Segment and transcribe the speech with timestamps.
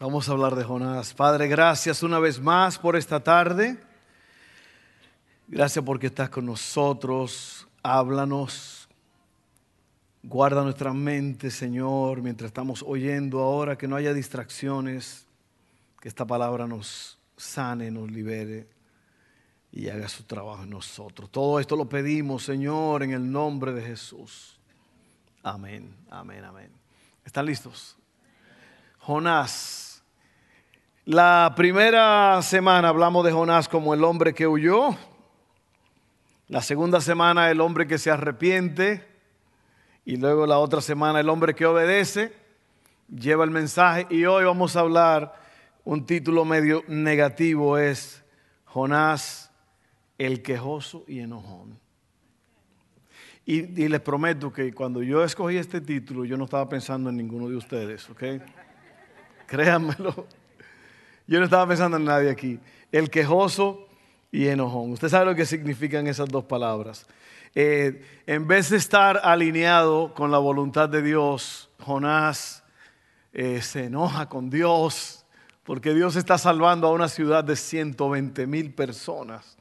[0.00, 1.12] Vamos a hablar de Jonás.
[1.12, 3.76] Padre, gracias una vez más por esta tarde.
[5.48, 7.66] Gracias porque estás con nosotros.
[7.82, 8.88] Háblanos.
[10.22, 15.26] Guarda nuestra mente, Señor, mientras estamos oyendo ahora, que no haya distracciones,
[16.00, 18.68] que esta palabra nos sane, nos libere
[19.72, 21.28] y haga su trabajo en nosotros.
[21.28, 24.60] Todo esto lo pedimos, Señor, en el nombre de Jesús.
[25.42, 26.70] Amén, amén, amén.
[27.24, 27.96] ¿Están listos?
[29.00, 29.87] Jonás
[31.08, 34.94] la primera semana hablamos de Jonás como el hombre que huyó.
[36.48, 39.08] La segunda semana el hombre que se arrepiente.
[40.04, 42.34] Y luego la otra semana el hombre que obedece,
[43.08, 44.06] lleva el mensaje.
[44.10, 45.32] Y hoy vamos a hablar,
[45.82, 48.22] un título medio negativo es
[48.66, 49.50] Jonás
[50.18, 51.80] el quejoso y enojón.
[53.46, 57.16] Y, y, les prometo que cuando yo escogí este título, yo no estaba pensando en
[57.16, 58.24] ninguno de ustedes, ¿ok?
[59.46, 60.26] Créanmelo.
[61.28, 62.58] Yo no estaba pensando en nadie aquí.
[62.90, 63.86] El quejoso
[64.32, 64.92] y enojón.
[64.92, 67.06] Usted sabe lo que significan esas dos palabras.
[67.54, 72.64] Eh, en vez de estar alineado con la voluntad de Dios, Jonás
[73.34, 75.26] eh, se enoja con Dios
[75.64, 79.58] porque Dios está salvando a una ciudad de 120 mil personas.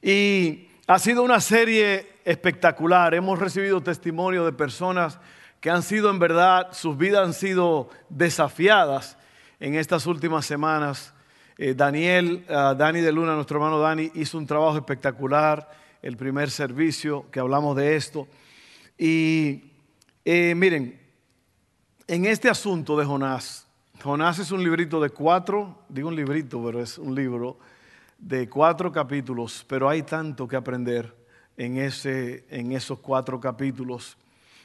[0.00, 3.12] Y ha sido una serie espectacular.
[3.12, 5.18] Hemos recibido testimonio de personas
[5.60, 9.18] que han sido en verdad, sus vidas han sido desafiadas
[9.60, 11.12] en estas últimas semanas.
[11.58, 15.68] Eh, Daniel, ah, Dani de Luna, nuestro hermano Dani, hizo un trabajo espectacular,
[16.02, 18.28] el primer servicio que hablamos de esto.
[18.98, 19.72] Y
[20.24, 21.00] eh, miren,
[22.06, 23.66] en este asunto de Jonás,
[24.02, 27.58] Jonás es un librito de cuatro, digo un librito, pero es un libro
[28.18, 31.14] de cuatro capítulos, pero hay tanto que aprender
[31.56, 34.16] en, ese, en esos cuatro capítulos.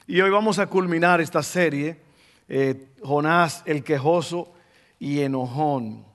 [0.06, 2.02] Y hoy vamos a culminar esta serie,
[2.50, 4.54] eh, Jonás el quejoso
[5.02, 6.06] y enojón.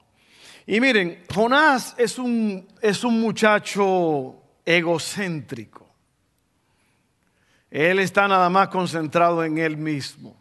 [0.65, 5.89] Y miren, Jonás es un, es un muchacho egocéntrico.
[7.69, 10.41] Él está nada más concentrado en él mismo.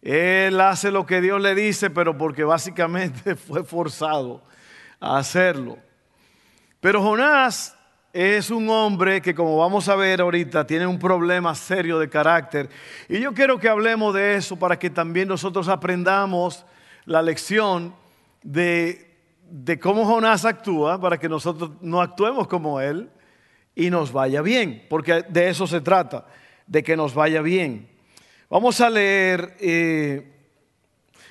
[0.00, 4.44] Él hace lo que Dios le dice, pero porque básicamente fue forzado
[5.00, 5.76] a hacerlo.
[6.78, 7.76] Pero Jonás
[8.12, 12.70] es un hombre que, como vamos a ver ahorita, tiene un problema serio de carácter.
[13.08, 16.64] Y yo quiero que hablemos de eso para que también nosotros aprendamos
[17.06, 17.94] la lección
[18.42, 19.10] de,
[19.80, 23.10] cómo Jonás actúa para que nosotros no actuemos como él
[23.74, 26.26] y nos vaya bien, porque de eso se trata,
[26.66, 27.88] de que nos vaya bien.
[28.48, 30.32] Vamos a leer, eh,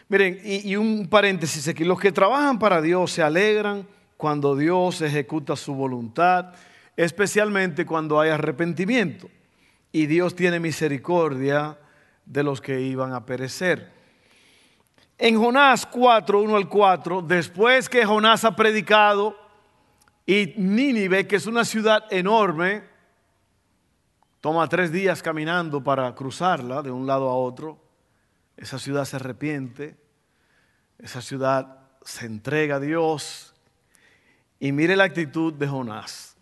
[0.10, 5.02] miren, y, y un paréntesis aquí, los que trabajan para Dios se alegran cuando Dios
[5.02, 6.54] ejecuta su voluntad,
[6.96, 9.30] especialmente cuando hay arrepentimiento.
[9.92, 11.78] Y Dios tiene misericordia
[12.26, 13.92] de los que iban a perecer.
[15.26, 19.40] En Jonás 4, 1 al 4, después que Jonás ha predicado
[20.26, 22.84] y Nínive, que es una ciudad enorme,
[24.42, 27.82] toma tres días caminando para cruzarla de un lado a otro,
[28.58, 29.96] esa ciudad se arrepiente,
[31.00, 33.54] esa ciudad se entrega a Dios
[34.60, 36.36] y mire la actitud de Jonás.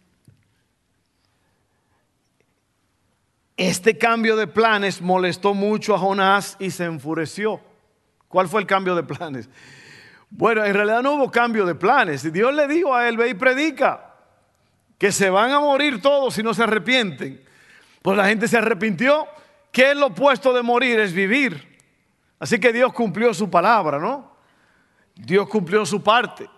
[3.58, 7.62] Este cambio de planes molestó mucho a Jonás y se enfureció.
[8.32, 9.50] ¿Cuál fue el cambio de planes?
[10.30, 12.32] Bueno, en realidad no hubo cambio de planes.
[12.32, 14.16] Dios le dijo a él, ve y predica,
[14.98, 17.44] que se van a morir todos si no se arrepienten.
[18.02, 19.28] Pues la gente se arrepintió.
[19.72, 21.00] ¿Qué es lo opuesto de morir?
[21.00, 21.78] Es vivir.
[22.40, 24.32] Así que Dios cumplió su palabra, ¿no?
[25.14, 26.50] Dios cumplió su parte.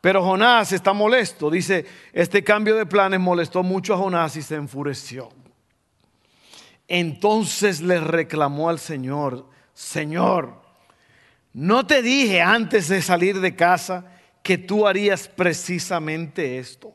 [0.00, 1.50] Pero Jonás está molesto.
[1.50, 5.30] Dice, este cambio de planes molestó mucho a Jonás y se enfureció.
[6.86, 10.65] Entonces le reclamó al Señor, Señor,
[11.56, 14.04] ¿No te dije antes de salir de casa
[14.42, 16.92] que tú harías precisamente esto?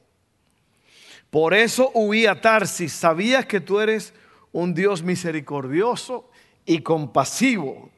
[1.32, 2.94] Por eso huí a Tarsis.
[2.94, 4.14] Sabías que tú eres
[4.52, 6.30] un Dios misericordioso
[6.64, 7.90] y compasivo,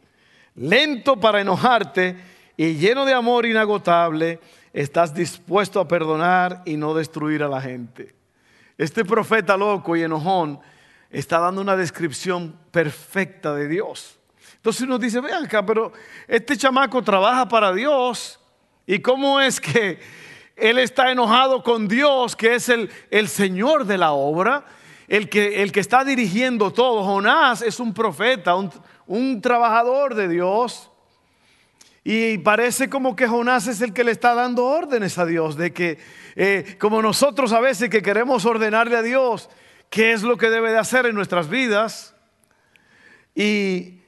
[0.55, 2.15] lento para enojarte
[2.55, 4.39] y lleno de amor inagotable.
[4.71, 8.15] Estás dispuesto a perdonar y no destruir a la gente.
[8.77, 10.61] Este profeta loco y enojón
[11.09, 14.17] está dando una descripción perfecta de Dios.
[14.63, 15.91] Entonces uno dice, vean acá, pero
[16.25, 18.39] este chamaco trabaja para Dios.
[18.87, 19.99] ¿Y cómo es que,
[20.55, 24.63] él está enojado con Dios, que es el, el Señor de la obra,
[25.09, 27.03] el que, el que, está dirigiendo todo.
[27.03, 28.71] Jonás es un profeta, un,
[29.05, 30.89] un trabajador de Dios.
[32.05, 35.73] Y parece como que Jonás es el que le está dando órdenes a Dios, de
[35.73, 35.97] que
[36.35, 39.49] eh, como nosotros a veces que queremos ordenarle a Dios
[39.89, 42.15] qué es lo que debe de hacer en nuestras vidas.
[43.35, 44.02] Y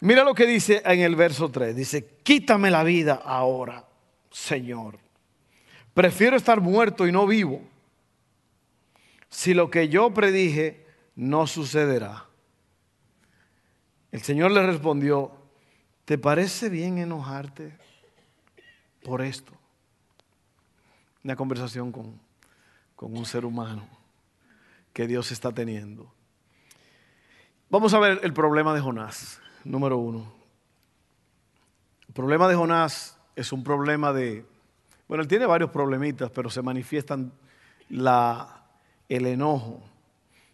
[0.00, 3.86] mira lo que dice en el verso 3, dice, quítame la vida ahora,
[4.30, 4.98] Señor.
[5.94, 7.62] Prefiero estar muerto y no vivo
[9.28, 10.86] si lo que yo predije
[11.16, 12.26] no sucederá.
[14.12, 15.38] El Señor le respondió,
[16.08, 17.76] ¿Te parece bien enojarte
[19.04, 19.52] por esto?
[21.22, 22.18] Una conversación con,
[22.96, 23.86] con un ser humano
[24.94, 26.10] que Dios está teniendo.
[27.68, 30.32] Vamos a ver el problema de Jonás, número uno.
[32.08, 34.44] El problema de Jonás es un problema de,
[35.06, 37.32] bueno, él tiene varios problemitas, pero se manifiestan
[37.90, 38.64] la,
[39.08, 39.82] el enojo.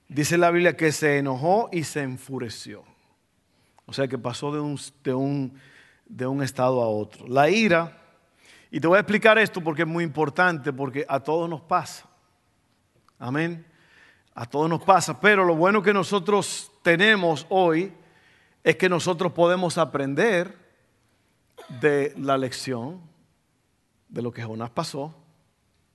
[0.08, 2.82] Dice la Biblia que se enojó y se enfureció.
[3.86, 5.58] O sea que pasó de un, de un,
[6.06, 7.26] de un estado a otro.
[7.28, 7.98] La ira,
[8.70, 12.06] y te voy a explicar esto porque es muy importante, porque a todos nos pasa.
[13.18, 13.64] Amén.
[14.34, 17.92] A todos nos pasa, pero lo bueno que nosotros tenemos hoy
[18.64, 20.56] es que nosotros podemos aprender
[21.80, 23.00] de la lección,
[24.08, 25.14] de lo que Jonás pasó.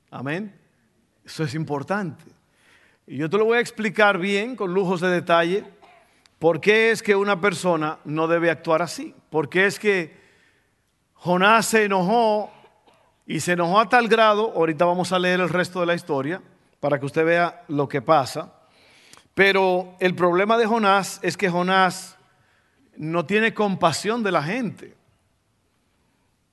[0.10, 0.58] Amén.
[1.26, 2.24] Eso es importante.
[3.06, 5.66] Y yo te lo voy a explicar bien, con lujos de detalle
[6.40, 9.14] ¿Por qué es que una persona no debe actuar así?
[9.30, 10.18] ¿Por qué es que
[11.16, 12.50] Jonás se enojó
[13.28, 14.54] y se enojó a tal grado?
[14.56, 16.42] Ahorita vamos a leer el resto de la historia
[16.80, 18.54] para que usted vea lo que pasa.
[19.34, 22.16] Pero el problema de Jonás es que Jonás
[23.00, 24.94] no tiene compasión de la gente.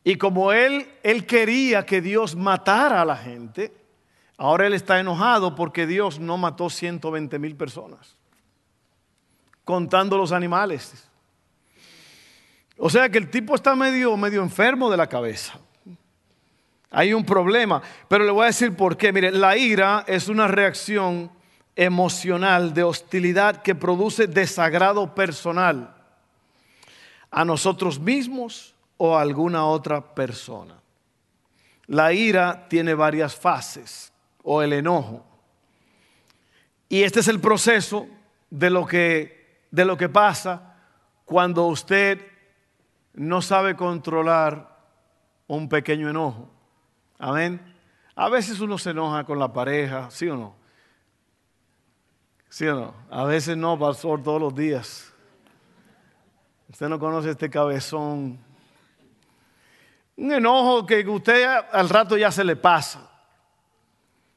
[0.05, 3.75] Y como él, él quería que Dios matara a la gente,
[4.39, 8.17] ahora él está enojado porque Dios no mató 120 mil personas
[9.65, 11.09] contando los animales.
[12.79, 15.59] O sea que el tipo está medio, medio enfermo de la cabeza.
[16.91, 19.13] Hay un problema, pero le voy a decir por qué.
[19.13, 21.33] Mire, la ira es una reacción
[21.75, 25.96] emocional de hostilidad que produce desagrado personal
[27.37, 30.75] a nosotros mismos o a alguna otra persona.
[31.87, 34.11] La ira tiene varias fases
[34.43, 35.23] o el enojo.
[36.89, 38.07] Y este es el proceso
[38.49, 40.77] de lo que de lo que pasa
[41.27, 42.27] cuando usted
[43.13, 44.75] no sabe controlar
[45.47, 46.49] un pequeño enojo.
[47.19, 47.61] Amén.
[48.15, 50.57] A veces uno se enoja con la pareja, ¿sí o no?
[52.49, 52.95] ¿Sí o no?
[53.11, 55.13] A veces no, pastor, todos los días.
[56.77, 58.39] Usted no conoce este cabezón.
[60.15, 61.43] Un enojo que usted
[61.73, 63.11] al rato ya se le pasa.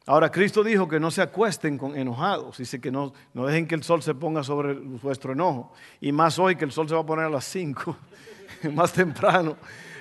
[0.05, 3.75] Ahora, Cristo dijo que no se acuesten con enojados, dice que no, no dejen que
[3.75, 5.73] el sol se ponga sobre vuestro enojo.
[5.99, 7.97] Y más hoy que el sol se va a poner a las 5,
[8.73, 9.57] más temprano.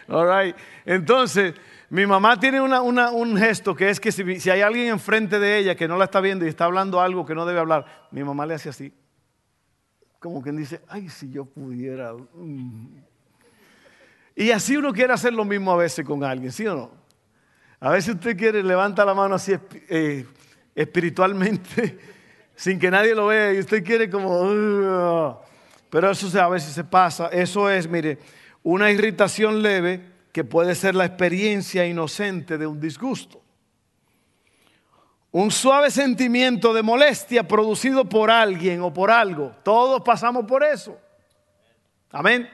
[0.06, 0.54] All
[0.86, 1.54] Entonces,
[1.90, 5.74] mi mamá tiene un gesto que es que si, si, hay alguien enfrente de ella
[5.74, 8.46] que no la está viendo y está hablando algo que no debe hablar, mi mamá
[8.46, 8.92] le hace así.
[10.18, 12.12] Como quien dice, ay, si yo pudiera.
[12.12, 12.88] Mm".
[14.34, 16.90] Y así uno quiere hacer lo mismo a veces con alguien, ¿sí o no?
[17.80, 19.52] A veces usted quiere, levanta la mano así
[19.88, 20.26] eh,
[20.74, 21.98] espiritualmente,
[22.56, 25.40] sin que nadie lo vea, y usted quiere como...
[25.90, 27.28] pero eso a veces se pasa.
[27.28, 28.18] Eso es, mire,
[28.62, 33.42] una irritación leve que puede ser la experiencia inocente de un disgusto.
[35.38, 39.52] Un suave sentimiento de molestia producido por alguien o por algo.
[39.62, 40.98] Todos pasamos por eso.
[42.10, 42.50] Amén.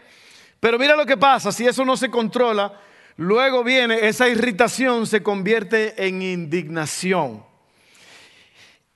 [0.61, 2.79] Pero mira lo que pasa, si eso no se controla,
[3.17, 7.45] Luego viene, esa irritación se convierte en indignación.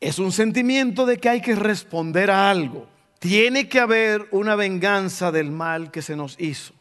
[0.01, 2.89] Es un sentimiento de que hay que responder a algo.
[3.21, 6.75] Tiene que haber una venganza del mal que se nos hizo.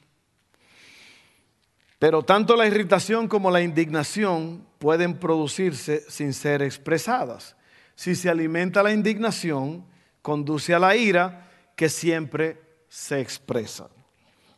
[2.00, 7.56] Pero tanto la irritación como la indignación pueden producirse sin ser expresadas.
[7.96, 9.86] Si se alimenta la indignación,
[10.22, 13.90] conduce a la ira que siempre se expresa.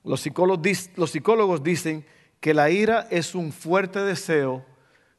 [0.04, 2.06] Los psicólogos, dicen
[2.40, 4.66] que la ira es un fuerte deseo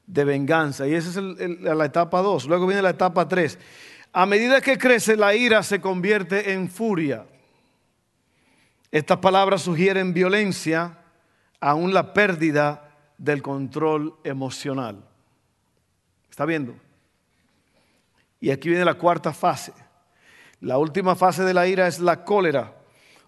[0.06, 0.86] de venganza.
[0.88, 2.46] Y esa es la etapa 2.
[2.46, 3.58] Luego viene la etapa 3.
[4.12, 7.26] A medida que crece, la ira se convierte en furia.
[8.90, 10.98] Estas palabras sugieren violencia,
[11.60, 12.89] aún la pérdida
[13.20, 15.04] del control emocional.
[16.30, 16.74] ¿Está viendo?
[18.40, 19.74] Y aquí viene la cuarta fase.
[20.60, 22.74] La última fase de la ira es la cólera.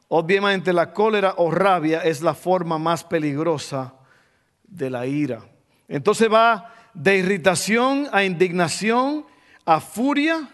[0.09, 3.95] Obviamente la cólera o rabia es la forma más peligrosa
[4.65, 5.45] de la ira.
[5.89, 9.27] Entonces va de irritación a indignación,
[9.67, 10.49] a furia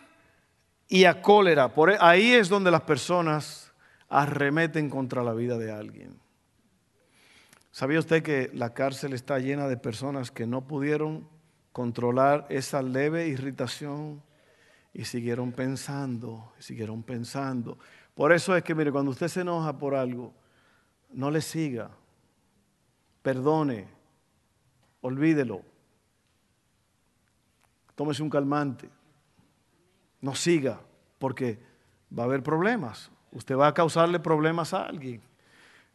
[0.89, 1.73] y a cólera.
[1.75, 3.73] Por ahí es donde las personas
[4.09, 6.19] arremeten contra la vida de alguien.
[7.79, 11.29] ¿Sabía usted que la cárcel está llena de personas que no pudieron
[11.71, 14.21] controlar esa leve irritación
[14.93, 17.79] y siguieron pensando, siguieron pensando?
[18.17, 20.35] Por eso es que, mire, cuando usted se enoja por algo,
[21.11, 21.93] no le siga,
[23.23, 23.87] perdone,
[25.01, 25.63] olvídelo,
[27.95, 28.91] tómese un calmante,
[30.21, 30.81] no siga,
[31.21, 31.61] porque
[32.11, 33.09] va a haber problemas.
[33.31, 35.23] Usted va a causarle problemas a alguien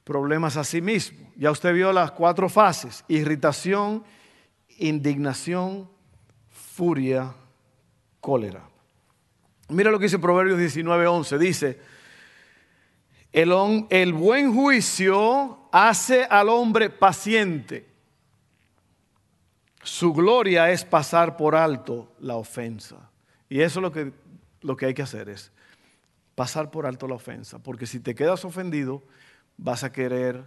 [0.03, 1.31] problemas a sí mismo.
[1.35, 4.03] Ya usted vio las cuatro fases, irritación,
[4.77, 5.89] indignación,
[6.49, 7.33] furia,
[8.19, 8.63] cólera.
[9.69, 11.79] Mira lo que dice Proverbios 19:11, dice,
[13.31, 13.51] el,
[13.89, 17.87] el buen juicio hace al hombre paciente.
[19.81, 23.09] Su gloria es pasar por alto la ofensa.
[23.49, 24.13] Y eso es lo que,
[24.61, 25.51] lo que hay que hacer, es
[26.35, 27.59] pasar por alto la ofensa.
[27.59, 29.03] Porque si te quedas ofendido,
[29.57, 30.43] vas a querer,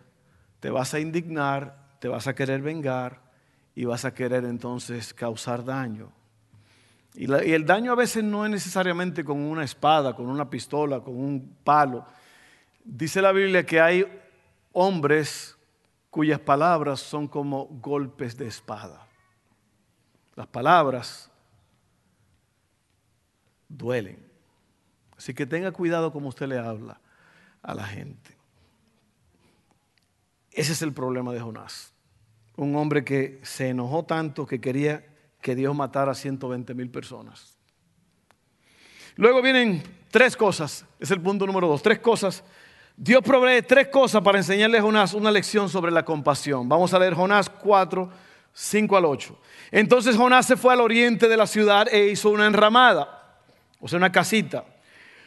[0.61, 3.21] te vas a indignar, te vas a querer vengar
[3.75, 6.13] y vas a querer entonces causar daño.
[7.15, 11.17] Y, el daño a veces no es necesariamente con una espada, con una pistola, con
[11.17, 12.07] un palo.
[12.85, 14.07] Dice la Biblia que hay
[14.73, 15.57] hombres
[16.11, 19.07] cuyas palabras son como golpes de espada.
[20.35, 21.31] Las palabras
[23.69, 24.25] duelen.
[25.17, 27.01] Así que tenga cuidado como usted le habla
[27.63, 28.36] a la gente.
[30.57, 31.93] Ese es el problema de Jonás.
[32.57, 35.05] Un hombre que se enojó tanto que quería
[35.43, 37.59] que Dios matara a 120 mil personas.
[39.17, 42.43] Luego vienen tres cosas, es el punto número dos, tres cosas.
[42.97, 46.67] Dios provee tres cosas para enseñarle a Jonás una lección sobre la compasión.
[46.67, 48.11] Vamos a leer Jonás 4,
[48.55, 49.39] 5 al 8.
[49.73, 53.43] Entonces Jonás se fue al oriente de la ciudad e hizo una enramada,
[53.79, 54.65] o sea, una casita.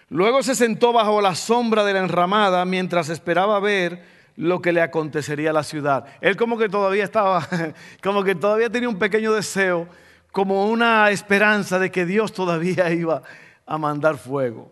[0.10, 4.82] Luego se sentó bajo la sombra de la enramada mientras esperaba ver lo que le
[4.82, 6.06] acontecería a la ciudad.
[6.22, 7.46] Él como que todavía estaba,
[8.02, 9.86] como que todavía tenía un pequeño deseo,
[10.32, 13.22] como una esperanza de que Dios todavía iba
[13.66, 14.72] a mandar fuego.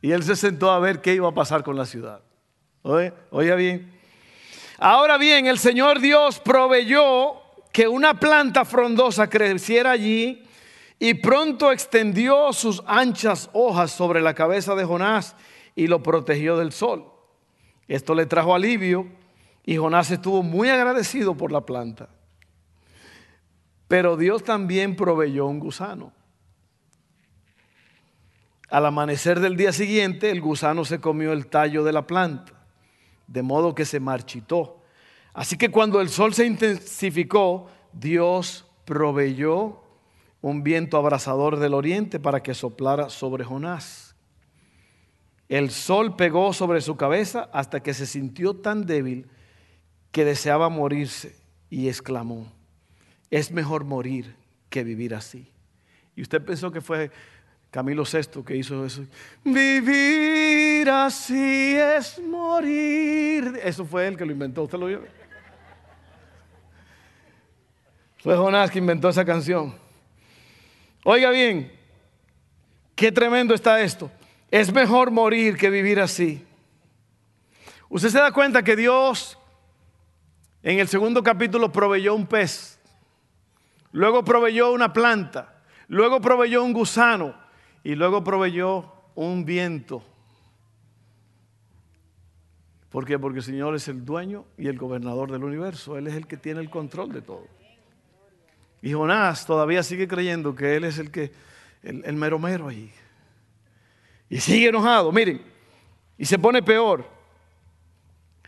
[0.00, 2.22] Y él se sentó a ver qué iba a pasar con la ciudad.
[2.80, 3.92] Oye, oiga bien.
[4.78, 10.44] Ahora bien, el Señor Dios proveyó que una planta frondosa creciera allí
[10.98, 15.36] y pronto extendió sus anchas hojas sobre la cabeza de Jonás
[15.76, 17.11] y lo protegió del sol.
[17.92, 19.06] Esto le trajo alivio
[19.66, 22.08] y Jonás estuvo muy agradecido por la planta.
[23.86, 26.10] Pero Dios también proveyó un gusano.
[28.70, 32.54] Al amanecer del día siguiente, el gusano se comió el tallo de la planta,
[33.26, 34.80] de modo que se marchitó.
[35.34, 39.82] Así que cuando el sol se intensificó, Dios proveyó
[40.40, 44.11] un viento abrasador del oriente para que soplara sobre Jonás.
[45.52, 49.26] El sol pegó sobre su cabeza hasta que se sintió tan débil
[50.10, 51.36] que deseaba morirse
[51.68, 52.50] y exclamó,
[53.30, 54.34] es mejor morir
[54.70, 55.52] que vivir así.
[56.16, 57.10] Y usted pensó que fue
[57.70, 59.04] Camilo VI que hizo eso.
[59.44, 63.60] Vivir así es morir.
[63.62, 65.02] Eso fue él que lo inventó, ¿usted lo vio?
[68.20, 69.74] Fue Jonás que inventó esa canción.
[71.04, 71.70] Oiga bien,
[72.94, 74.10] qué tremendo está esto.
[74.52, 76.44] Es mejor morir que vivir así.
[77.88, 79.38] Usted se da cuenta que Dios
[80.62, 82.78] en el segundo capítulo proveyó un pez,
[83.92, 87.34] luego proveyó una planta, luego proveyó un gusano
[87.82, 90.04] y luego proveyó un viento.
[92.90, 93.18] ¿Por qué?
[93.18, 95.96] Porque el Señor es el dueño y el gobernador del universo.
[95.96, 97.46] Él es el que tiene el control de todo.
[98.82, 101.32] Y Jonás todavía sigue creyendo que Él es el que,
[101.82, 102.92] el, el mero mero ahí.
[104.32, 105.42] Y sigue enojado, miren,
[106.16, 107.06] y se pone peor.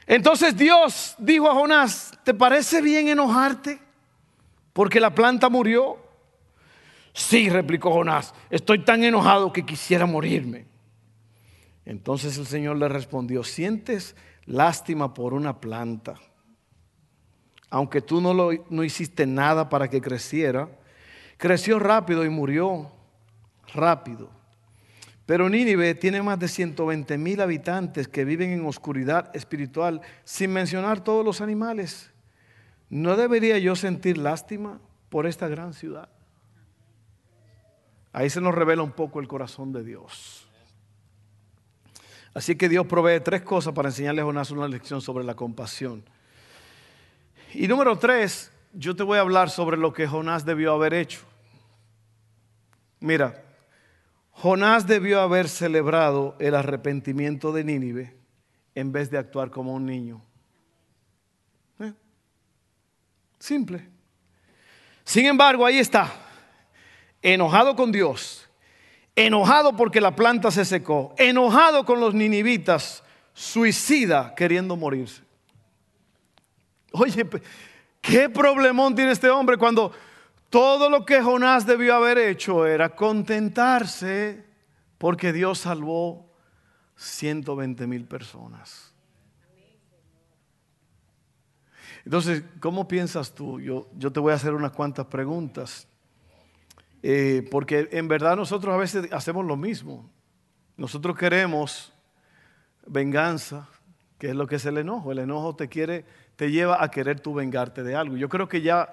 [0.06, 3.78] Entonces Dios dijo a Jonás, ¿te parece bien enojarte
[4.72, 5.98] porque la planta murió?
[7.12, 10.64] Sí, replicó Jonás, estoy tan enojado que quisiera morirme.
[11.84, 16.14] Entonces el Señor le respondió, sientes lástima por una planta,
[17.68, 18.32] aunque tú no,
[18.70, 20.66] no hiciste nada para que creciera,
[21.36, 22.90] creció rápido y murió
[23.74, 24.43] rápido.
[25.26, 31.02] Pero Nínive tiene más de 120 mil habitantes que viven en oscuridad espiritual, sin mencionar
[31.02, 32.10] todos los animales.
[32.90, 36.08] ¿No debería yo sentir lástima por esta gran ciudad?
[38.12, 40.46] Ahí se nos revela un poco el corazón de Dios.
[42.34, 46.04] Así que Dios provee tres cosas para enseñarles a Jonás una lección sobre la compasión.
[47.54, 51.20] Y número tres, yo te voy a hablar sobre lo que Jonás debió haber hecho.
[53.00, 53.42] Mira,
[54.34, 58.16] Jonás debió haber celebrado el arrepentimiento de Nínive
[58.74, 60.20] en vez de actuar como un niño.
[61.80, 61.92] ¿Eh?
[63.38, 63.88] Simple.
[65.04, 66.12] Sin embargo, ahí está,
[67.22, 68.48] enojado con Dios,
[69.14, 75.22] enojado porque la planta se secó, enojado con los ninivitas, suicida queriendo morirse.
[76.92, 77.26] Oye,
[78.00, 79.92] ¿qué problemón tiene este hombre cuando
[80.54, 84.44] todo lo que Jonás debió haber hecho era contentarse
[84.98, 86.32] porque Dios salvó
[86.94, 88.94] 120 mil personas?
[92.04, 93.58] Entonces, ¿cómo piensas tú?
[93.58, 95.88] Yo, yo te voy a hacer unas cuantas preguntas.
[97.02, 100.08] Eh, porque en verdad nosotros a veces hacemos lo mismo.
[100.76, 101.92] Nosotros queremos
[102.86, 103.68] venganza,
[104.20, 105.10] que es lo que es el enojo.
[105.10, 106.04] El enojo te quiere,
[106.36, 108.16] te lleva a querer tú vengarte de algo.
[108.16, 108.88] Yo creo que ya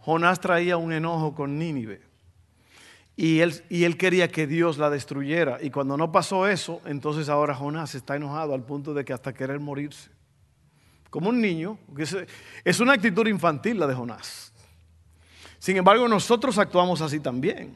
[0.00, 2.02] Jonás traía un enojo con Nínive.
[3.16, 5.58] Y él, y él quería que Dios la destruyera.
[5.60, 9.34] Y cuando no pasó eso, entonces ahora Jonás está enojado al punto de que hasta
[9.34, 10.10] querer morirse.
[11.10, 11.76] Como un niño.
[12.64, 14.52] Es, una actitud infantil la de Jonás.
[15.58, 17.74] Sin embargo, nosotros actuamos así también.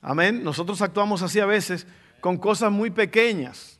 [0.00, 0.42] Amén.
[0.42, 1.86] Nosotros actuamos así a veces
[2.20, 3.78] con cosas muy pequeñas.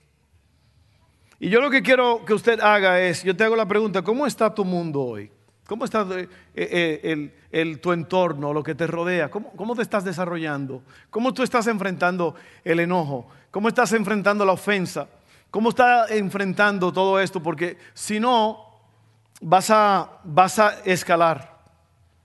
[1.38, 4.26] Y yo lo que quiero que usted haga es, yo te hago la pregunta, ¿cómo
[4.26, 5.30] está tu mundo hoy?
[5.66, 9.30] ¿Cómo está eh, eh, el, tu entorno, lo que te rodea?
[9.30, 10.82] ¿Cómo, ¿Cómo te estás desarrollando?
[11.10, 13.28] ¿Cómo tú estás enfrentando el enojo?
[13.50, 15.08] ¿Cómo estás enfrentando la ofensa?
[15.50, 17.42] ¿Cómo estás enfrentando todo esto?
[17.42, 18.66] Porque si no,
[19.40, 21.52] vas a, vas a escalar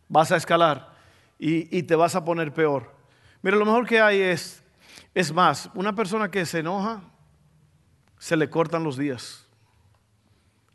[0.10, 0.96] vas a escalar
[1.39, 2.91] y, te vas a poner peor.
[3.44, 4.63] Mira, lo mejor que hay es,
[5.13, 7.01] es más, una persona que se enoja,
[8.17, 9.47] se le cortan los días.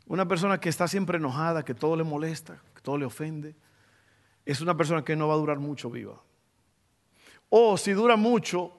[0.07, 3.55] Una persona que está siempre enojada, que todo le molesta, que todo le ofende,
[4.45, 6.21] es una persona que no va a durar mucho viva.
[7.49, 8.71] O si dura mucho,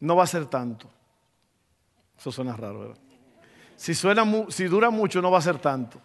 [0.00, 0.88] no va a ser tanto.
[2.16, 2.98] Eso suena raro, ¿verdad?
[3.76, 6.00] Si, suena, si dura mucho, no va a ser tanto.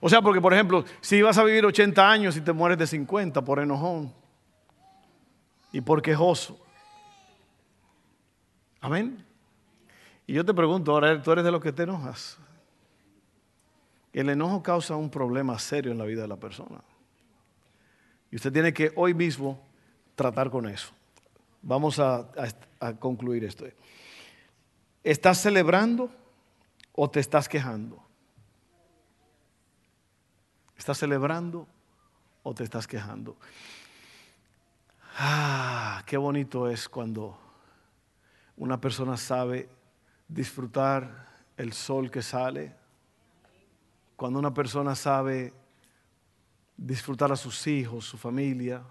[0.00, 2.86] O sea, porque por ejemplo, si vas a vivir 80 años y te mueres de
[2.86, 4.12] 50 por enojón
[5.72, 6.58] y por quejoso.
[8.80, 9.25] Amén.
[10.26, 12.38] Y yo te pregunto, ahora tú eres de los que te enojas.
[14.12, 16.82] El enojo causa un problema serio en la vida de la persona.
[18.30, 19.62] Y usted tiene que hoy mismo
[20.16, 20.90] tratar con eso.
[21.62, 22.28] Vamos a,
[22.80, 23.66] a concluir esto.
[25.04, 26.10] ¿Estás celebrando
[26.92, 28.02] o te estás quejando?
[30.76, 31.68] ¿Estás celebrando
[32.42, 33.36] o te estás quejando?
[35.18, 37.38] Ah, qué bonito es cuando
[38.56, 39.68] una persona sabe
[40.28, 42.74] disfrutar el sol que sale,
[44.16, 45.52] cuando una persona sabe
[46.76, 48.82] disfrutar a sus hijos, su familia,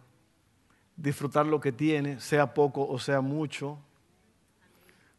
[0.95, 3.78] disfrutar lo que tiene, sea poco o sea mucho,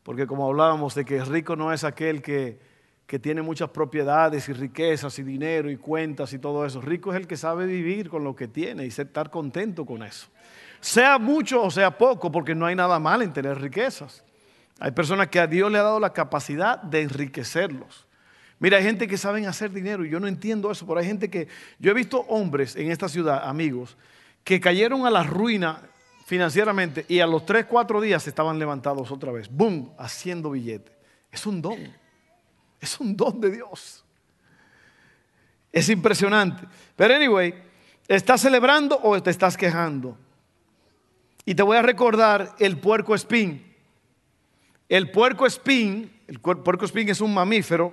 [0.02, 2.58] porque como hablábamos de que rico no es aquel que
[3.06, 6.80] que tiene muchas propiedades y riquezas y dinero y cuentas y todo eso.
[6.80, 10.26] Rico es el que sabe vivir con lo que tiene y estar contento con eso.
[10.80, 14.24] Sea mucho o sea poco, porque no hay nada mal en tener riquezas.
[14.78, 18.06] Hay personas que a Dios le ha dado la capacidad de enriquecerlos.
[18.58, 21.28] Mira, hay gente que saben hacer dinero y yo no entiendo eso, pero hay gente
[21.28, 23.96] que, yo he visto hombres en esta ciudad, amigos,
[24.44, 25.82] que cayeron a la ruina
[26.24, 30.92] financieramente y a los 3, 4 días estaban levantados otra vez, ¡boom!, haciendo billete.
[31.30, 31.78] Es un don.
[32.80, 34.04] Es un don de Dios.
[35.70, 36.66] Es impresionante.
[36.94, 37.54] Pero anyway,
[38.08, 40.16] ¿estás celebrando o te estás quejando?
[41.44, 43.65] Y te voy a recordar el puerco espín.
[44.88, 47.92] El puerco espín, el puerco espín es un mamífero,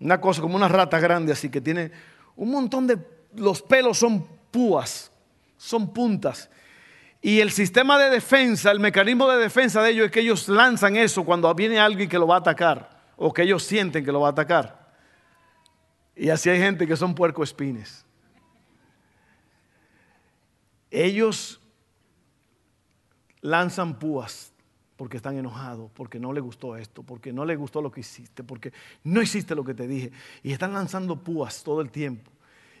[0.00, 1.92] una cosa como una rata grande así que tiene
[2.36, 2.98] un montón de
[3.34, 5.12] los pelos son púas,
[5.56, 6.50] son puntas.
[7.22, 10.96] Y el sistema de defensa, el mecanismo de defensa de ellos es que ellos lanzan
[10.96, 14.20] eso cuando viene alguien que lo va a atacar o que ellos sienten que lo
[14.20, 14.94] va a atacar.
[16.16, 18.06] Y así hay gente que son puercoespines.
[20.90, 21.60] Ellos
[23.42, 24.49] lanzan púas
[25.00, 28.44] porque están enojados, porque no les gustó esto, porque no les gustó lo que hiciste,
[28.44, 28.70] porque
[29.02, 30.12] no hiciste lo que te dije.
[30.42, 32.30] Y están lanzando púas todo el tiempo.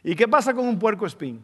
[0.04, 1.42] ¿Y qué pasa con un puerco espín?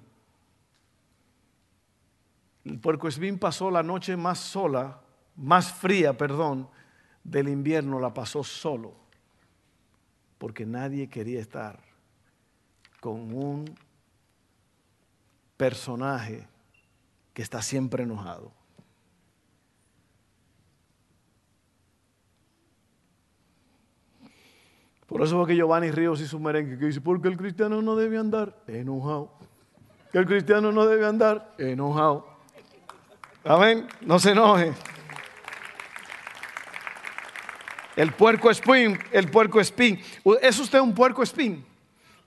[2.63, 5.01] El puerco espín pasó la noche más sola,
[5.35, 6.69] más fría, perdón,
[7.25, 8.93] del invierno la pasó solo,
[10.37, 11.81] porque nadie quería estar
[13.01, 13.65] con un
[15.57, 16.47] personaje
[17.33, 18.56] que está siempre enojado.
[25.07, 27.97] Por eso fue que Giovanni Ríos hizo un merengue que dice, porque el cristiano no
[27.97, 29.33] debe andar enojado.
[30.11, 32.27] Que el cristiano no debe andar enojado.
[33.45, 33.87] Amén.
[34.01, 34.73] No se enoje.
[37.95, 40.01] El puerco espín, el puerco espín.
[40.43, 41.65] ¿Es usted un puerco espín?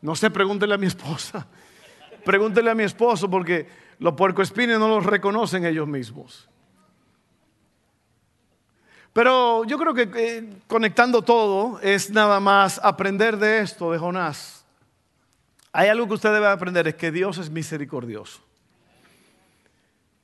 [0.02, 1.46] No sé, pregúntele a mi esposa.
[2.24, 3.68] Pregúntele a mi esposo porque
[4.00, 6.50] los puercoespines no los reconocen ellos mismos.
[9.14, 14.66] Pero yo creo que conectando todo es nada más aprender de esto, de Jonás.
[15.72, 18.42] Hay algo que usted debe aprender, es que Dios es misericordioso.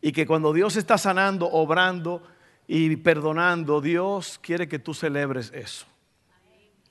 [0.02, 2.21] Y que cuando Dios está sanando, obrando
[2.67, 5.86] y perdonando, Dios quiere que tú celebres eso.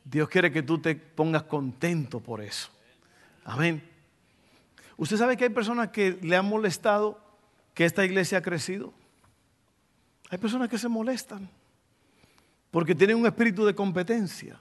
[0.05, 2.71] Dios quiere que tú te pongas contento por eso.
[3.45, 3.89] Amén.
[4.97, 7.21] ¿Usted sabe que hay personas que le han molestado
[7.73, 8.93] que esta iglesia ha crecido?
[10.31, 11.49] Hay personas que se molestan
[12.75, 14.59] porque tienen un espíritu de competencia.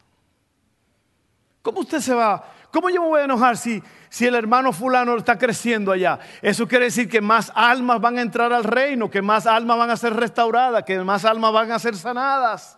[1.64, 2.48] ¿Cómo usted se va?
[2.72, 6.20] ¿Cómo yo me voy a enojar si, si el hermano fulano está creciendo allá?
[6.40, 9.90] Eso quiere decir que más almas van a entrar al reino, que más almas van
[9.90, 12.78] a ser restauradas, que más almas van a ser sanadas.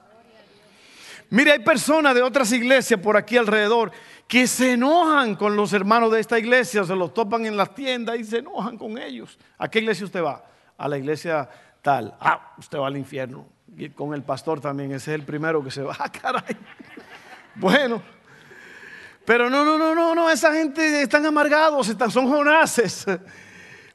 [1.29, 3.91] Mire, hay personas de otras iglesias por aquí alrededor
[4.29, 8.17] que se enojan con los hermanos de esta iglesia, se los topan en las tiendas
[8.17, 9.37] y se enojan con ellos.
[9.57, 10.45] ¿A qué iglesia usted va?
[10.77, 11.49] A la iglesia
[11.81, 12.15] tal.
[12.21, 13.53] Ah, usted va al infierno.
[13.77, 15.95] Y con el pastor también, ese es el primero que se va.
[15.99, 16.55] Ah, caray.
[17.55, 18.01] Bueno,
[19.25, 23.05] pero no, no, no, no, no, esa gente están amargados, están, son jonaces.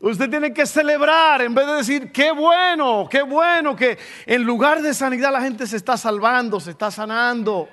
[0.01, 4.81] Usted tiene que celebrar en vez de decir, qué bueno, qué bueno que en lugar
[4.83, 7.69] de sanidad la gente se está salvando, se está sanando.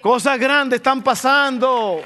[0.00, 2.02] Cosas grandes están pasando.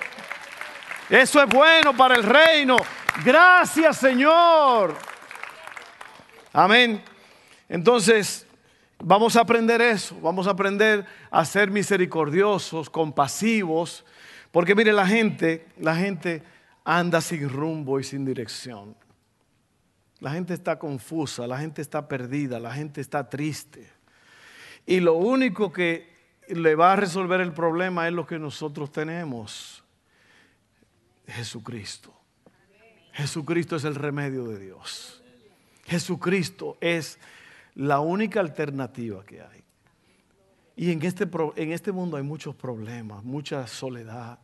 [1.08, 2.76] Eso es bueno para el reino.
[3.24, 4.94] Gracias Señor.
[6.52, 7.02] Amén.
[7.68, 8.43] Entonces,
[9.04, 10.18] vamos a aprender eso.
[10.20, 14.04] Vamos a aprender a ser misericordiosos, compasivos.
[14.50, 16.42] Porque mire, la gente, la gente
[16.84, 18.96] anda sin rumbo y sin dirección.
[20.20, 23.90] La gente está confusa, la gente está perdida, la gente está triste.
[24.86, 26.12] Y lo único que
[26.48, 29.82] le va a resolver el problema es lo que nosotros tenemos.
[31.26, 32.14] Jesucristo.
[33.12, 35.22] Jesucristo es el remedio de Dios.
[35.84, 37.18] Jesucristo es
[37.74, 39.64] la única alternativa que hay.
[40.76, 44.38] Y en este, en este mundo hay muchos problemas, mucha soledad,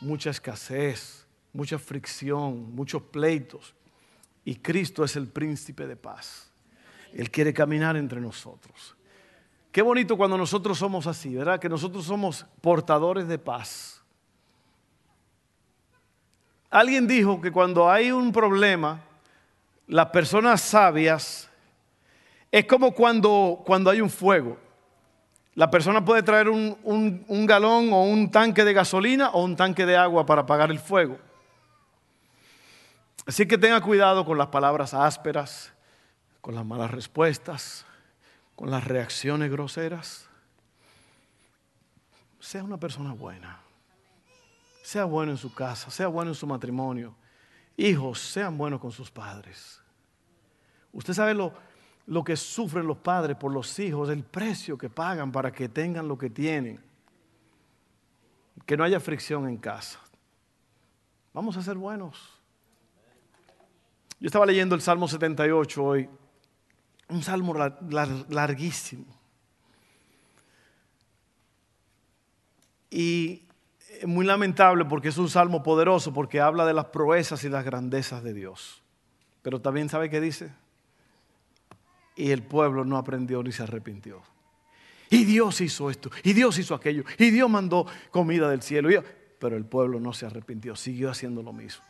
[0.00, 3.74] mucha escasez, mucha fricción, muchos pleitos.
[4.44, 6.50] Y Cristo es el príncipe de paz.
[7.12, 8.96] Él quiere caminar entre nosotros.
[9.72, 11.60] Qué bonito cuando nosotros somos así, ¿verdad?
[11.60, 14.02] Que nosotros somos portadores de paz.
[16.70, 19.00] Alguien dijo que cuando hay un problema,
[19.86, 21.49] las personas sabias
[22.50, 24.58] es como cuando, cuando hay un fuego.
[25.54, 29.84] La persona puede traer un, un galón o un tanque de gasolina o un tanque
[29.86, 31.18] de agua para apagar el fuego.
[33.26, 35.72] Así que tenga cuidado con las palabras ásperas,
[36.40, 37.84] con las malas respuestas,
[38.56, 40.28] con las reacciones groseras.
[42.40, 43.60] Sea una persona buena.
[44.82, 47.14] Sea bueno en su casa, sea bueno en su matrimonio.
[47.76, 49.80] Hijos, sean buenos con sus padres.
[50.92, 51.52] Usted sabe lo,
[52.10, 56.08] lo que sufren los padres por los hijos, el precio que pagan para que tengan
[56.08, 56.80] lo que tienen.
[58.66, 60.00] Que no haya fricción en casa.
[61.32, 62.36] Vamos a ser buenos.
[64.18, 66.10] Yo estaba leyendo el Salmo 78 hoy
[67.08, 67.54] un salmo
[68.28, 69.06] larguísimo.
[72.90, 73.46] Y
[74.04, 78.24] muy lamentable porque es un salmo poderoso, porque habla de las proezas y las grandezas
[78.24, 78.82] de Dios.
[79.42, 80.52] Pero también sabe qué dice.
[82.16, 84.22] Y el pueblo no aprendió ni se arrepintió.
[85.10, 88.88] Y Dios hizo esto, y Dios hizo aquello, y Dios mandó comida del cielo.
[89.38, 91.82] Pero el pueblo no se arrepintió, siguió haciendo lo mismo.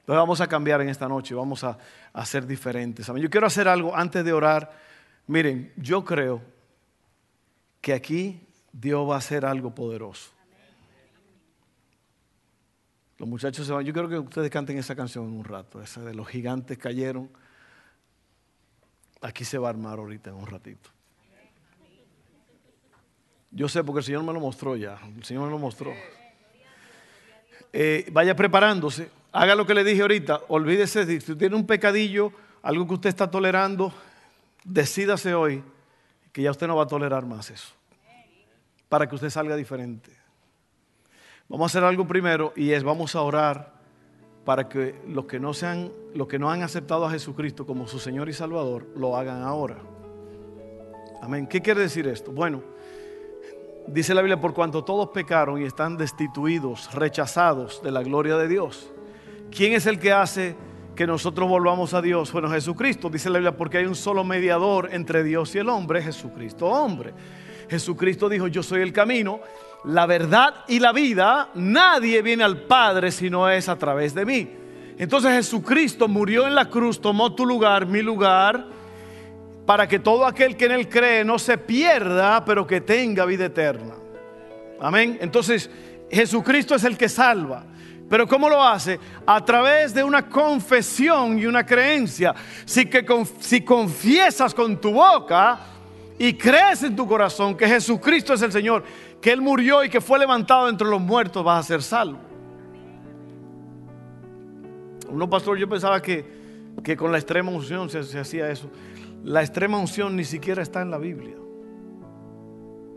[0.00, 1.78] Entonces vamos a cambiar en esta noche, vamos a,
[2.12, 3.06] a ser diferentes.
[3.06, 4.72] Yo quiero hacer algo antes de orar.
[5.26, 6.42] Miren, yo creo
[7.80, 10.32] que aquí Dios va a hacer algo poderoso.
[13.18, 13.84] Los muchachos se van.
[13.84, 17.30] Yo quiero que ustedes canten esa canción en un rato, esa de los gigantes cayeron.
[19.20, 20.90] Aquí se va a armar ahorita en un ratito.
[23.50, 24.98] Yo sé porque el Señor me lo mostró ya.
[25.16, 25.92] El Señor me lo mostró.
[27.72, 29.10] Eh, vaya preparándose.
[29.32, 30.40] Haga lo que le dije ahorita.
[30.48, 33.92] Olvídese, si usted tiene un pecadillo, algo que usted está tolerando,
[34.64, 35.62] decídase hoy
[36.32, 37.74] que ya usted no va a tolerar más eso.
[38.88, 40.10] Para que usted salga diferente.
[41.48, 43.79] Vamos a hacer algo primero y es vamos a orar
[44.44, 47.98] para que los que no sean, los que no han aceptado a Jesucristo como su
[47.98, 49.78] Señor y Salvador, lo hagan ahora.
[51.22, 51.46] Amén.
[51.46, 52.32] ¿Qué quiere decir esto?
[52.32, 52.62] Bueno,
[53.86, 58.46] Dice la Biblia, por cuanto todos pecaron y están destituidos, rechazados de la gloria de
[58.46, 58.88] Dios.
[59.50, 60.54] ¿Quién es el que hace
[60.94, 62.30] que nosotros volvamos a Dios?
[62.30, 66.02] Bueno, Jesucristo, dice la Biblia, porque hay un solo mediador entre Dios y el hombre,
[66.02, 67.12] Jesucristo hombre.
[67.68, 69.40] Jesucristo dijo, yo soy el camino,
[69.84, 71.50] la verdad y la vida.
[71.54, 74.50] Nadie viene al Padre si no es a través de mí.
[74.98, 78.66] Entonces Jesucristo murió en la cruz, tomó tu lugar, mi lugar,
[79.64, 83.46] para que todo aquel que en él cree no se pierda, pero que tenga vida
[83.46, 83.94] eterna.
[84.80, 85.18] Amén.
[85.20, 85.70] Entonces
[86.10, 87.64] Jesucristo es el que salva.
[88.10, 88.98] Pero ¿cómo lo hace?
[89.24, 92.34] A través de una confesión y una creencia.
[92.64, 93.06] Si, que,
[93.38, 95.60] si confiesas con tu boca
[96.22, 98.84] y crees en tu corazón que Jesucristo es el Señor,
[99.22, 102.18] que Él murió y que fue levantado entre los muertos, vas a ser salvo.
[105.08, 106.26] Uno pastor, yo pensaba que,
[106.84, 108.70] que con la extrema unción se, se hacía eso.
[109.24, 111.36] La extrema unción ni siquiera está en la Biblia.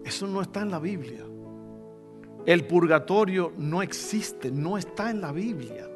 [0.03, 1.23] Eso no está en la Biblia.
[2.45, 5.87] El purgatorio no existe, no está en la Biblia.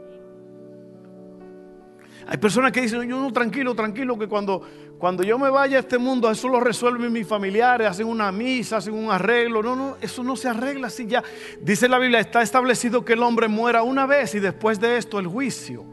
[2.25, 4.61] Hay personas que dicen, yo no, tranquilo, tranquilo, que cuando,
[4.97, 8.77] cuando yo me vaya a este mundo, eso lo resuelven mis familiares, hacen una misa,
[8.77, 9.61] hacen un arreglo.
[9.61, 11.23] No, no, eso no se arregla así ya.
[11.61, 15.19] Dice la Biblia, está establecido que el hombre muera una vez y después de esto
[15.19, 15.85] el juicio.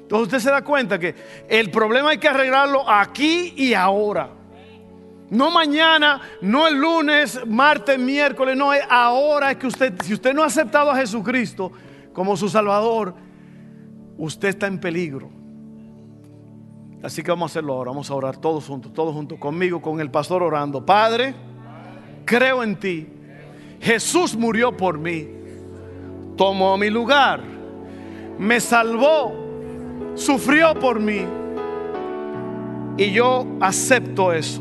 [0.00, 1.14] Entonces usted se da cuenta que
[1.48, 4.30] el problema hay que arreglarlo aquí y ahora.
[5.28, 10.34] No mañana, no el lunes, martes, miércoles, no, es ahora es que usted, si usted
[10.34, 11.70] no ha aceptado a Jesucristo
[12.12, 13.14] como su Salvador,
[14.18, 15.39] usted está en peligro.
[17.02, 20.00] Así que vamos a hacerlo ahora, vamos a orar todos juntos, todos juntos conmigo, con
[20.00, 20.84] el pastor orando.
[20.84, 21.34] Padre,
[22.26, 23.06] creo en ti.
[23.80, 25.26] Jesús murió por mí,
[26.36, 27.42] tomó mi lugar,
[28.38, 29.32] me salvó,
[30.14, 31.24] sufrió por mí.
[32.98, 34.60] Y yo acepto eso.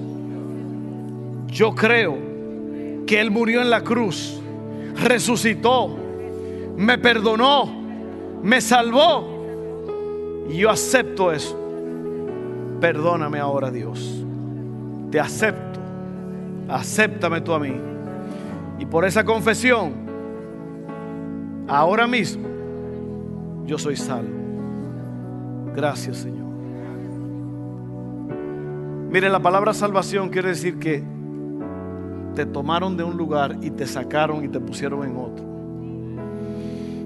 [1.47, 2.17] Yo creo
[3.05, 4.39] que Él murió en la cruz,
[4.95, 5.97] resucitó,
[6.77, 7.65] me perdonó,
[8.41, 9.37] me salvó.
[10.49, 11.58] Y yo acepto eso.
[12.79, 14.23] Perdóname ahora Dios.
[15.11, 15.79] Te acepto.
[16.67, 17.73] Acéptame tú a mí.
[18.77, 19.91] Y por esa confesión,
[21.67, 22.47] ahora mismo,
[23.65, 24.39] yo soy salvo.
[25.75, 26.47] Gracias Señor.
[29.11, 31.03] Mire, la palabra salvación quiere decir que
[32.35, 35.45] te tomaron de un lugar y te sacaron y te pusieron en otro.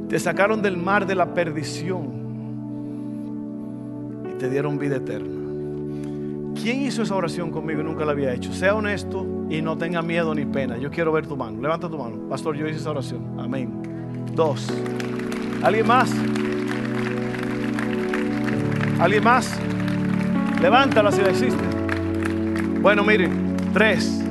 [0.10, 2.12] Te sacaron del mar de la perdición
[4.30, 5.43] y te dieron vida eterna.
[6.56, 8.54] ¿Quién hizo esa oración conmigo y nunca la había hecho?
[8.54, 10.78] Sea honesto y no tenga miedo ni pena.
[10.78, 11.62] Yo quiero ver tu mano.
[11.62, 12.18] Levanta tu mano.
[12.30, 13.40] Pastor, yo hice esa oración.
[13.40, 13.72] Amén.
[14.34, 14.68] Dos.
[15.62, 16.12] ¿Alguien más?
[19.00, 19.60] ¿Alguien más?
[20.62, 21.64] Levántala si la existe.
[22.82, 23.58] Bueno, miren.
[23.74, 24.24] Tres.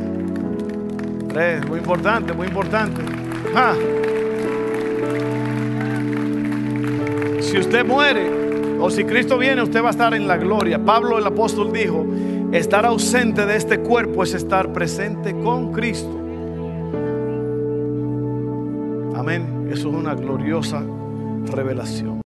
[1.28, 1.66] Tres.
[1.68, 3.02] Muy importante, muy importante.
[7.40, 8.51] Si usted muere
[8.82, 10.84] o si Cristo viene, usted va a estar en la gloria.
[10.84, 12.04] Pablo el apóstol dijo,
[12.50, 16.10] estar ausente de este cuerpo es estar presente con Cristo.
[19.14, 19.68] Amén.
[19.70, 20.82] Eso es una gloriosa
[21.46, 22.12] revelación.